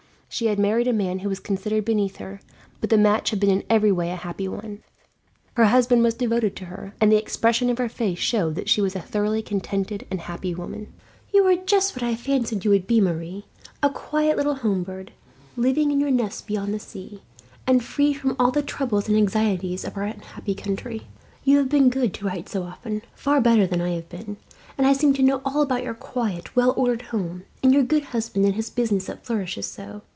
She 0.33 0.45
had 0.45 0.59
married 0.59 0.87
a 0.87 0.93
man 0.93 1.19
who 1.19 1.29
was 1.29 1.41
considered 1.41 1.83
beneath 1.83 2.15
her, 2.15 2.39
but 2.79 2.89
the 2.89 2.97
match 2.97 3.31
had 3.31 3.39
been 3.41 3.49
in 3.51 3.65
every 3.69 3.91
way 3.91 4.11
a 4.11 4.15
happy 4.15 4.47
one. 4.47 4.81
Her 5.55 5.65
husband 5.65 6.03
was 6.03 6.13
devoted 6.13 6.55
to 6.55 6.65
her, 6.67 6.95
and 7.01 7.11
the 7.11 7.17
expression 7.17 7.69
of 7.69 7.79
her 7.79 7.89
face 7.89 8.17
showed 8.17 8.55
that 8.55 8.69
she 8.69 8.79
was 8.79 8.95
a 8.95 9.01
thoroughly 9.01 9.41
contented 9.41 10.05
and 10.09 10.21
happy 10.21 10.55
woman. 10.55 10.87
"You 11.33 11.43
are 11.47 11.57
just 11.57 11.97
what 11.97 12.01
I 12.03 12.15
fancied 12.15 12.63
you 12.63 12.71
would 12.71 12.87
be, 12.87 13.01
Marie, 13.01 13.45
a 13.83 13.89
quiet 13.89 14.37
little 14.37 14.55
home 14.55 14.83
bird, 14.83 15.11
living 15.57 15.91
in 15.91 15.99
your 15.99 16.09
nest 16.11 16.47
beyond 16.47 16.73
the 16.73 16.79
sea, 16.79 17.21
and 17.67 17.83
free 17.83 18.13
from 18.13 18.37
all 18.39 18.51
the 18.51 18.61
troubles 18.63 19.09
and 19.09 19.17
anxieties 19.17 19.83
of 19.83 19.97
our 19.97 20.03
unhappy 20.03 20.55
country. 20.55 21.07
You 21.43 21.57
have 21.57 21.67
been 21.67 21.89
good 21.89 22.13
to 22.13 22.25
write 22.27 22.47
so 22.47 22.63
often, 22.63 23.01
far 23.15 23.41
better 23.41 23.67
than 23.67 23.81
I 23.81 23.91
have 23.95 24.07
been; 24.07 24.37
and 24.77 24.87
I 24.87 24.93
seem 24.93 25.11
to 25.15 25.23
know 25.23 25.41
all 25.43 25.61
about 25.61 25.83
your 25.83 25.93
quiet, 25.93 26.55
well 26.55 26.73
ordered 26.77 27.01
home, 27.01 27.43
and 27.61 27.73
your 27.73 27.83
good 27.83 28.05
husband 28.05 28.45
and 28.45 28.55
his 28.55 28.69
business 28.69 29.07
that 29.07 29.25
flourishes 29.25 29.65
so. 29.65 30.03